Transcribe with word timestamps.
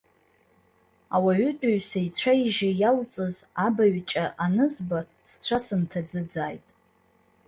Ауаҩытәыҩса 1.15 1.99
ицәа-ижьы 2.07 2.69
иалҵыз 2.81 3.35
абаҩ-ҷа 3.65 4.25
анызба 4.45 4.99
сцәа 5.29 5.57
сынҭаӡыӡааит. 5.65 6.65